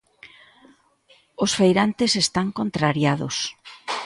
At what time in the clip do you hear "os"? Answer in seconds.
1.43-1.51